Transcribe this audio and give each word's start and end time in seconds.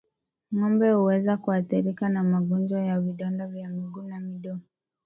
Ngombe 0.55 0.91
huweza 0.91 1.37
kuathirika 1.37 2.09
na 2.09 2.23
magonjwa 2.23 2.81
ya 2.81 2.99
vidonda 3.01 3.47
vya 3.47 3.69
miguu 3.69 4.01
na 4.01 4.19
midomo 4.19 4.61